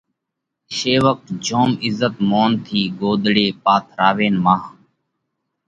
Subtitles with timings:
[0.75, 4.67] شيوَڪ جوم عزت مونَ ٿِي ڳوۮڙي پٿراوينَ مانه